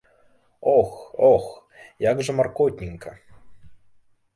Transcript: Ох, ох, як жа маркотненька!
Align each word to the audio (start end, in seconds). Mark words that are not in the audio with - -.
Ох, 0.77 0.91
ох, 1.33 1.47
як 2.09 2.17
жа 2.25 2.39
маркотненька! 2.41 3.19